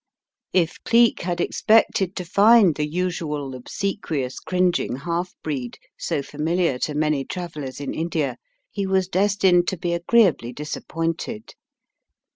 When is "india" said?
7.93-8.37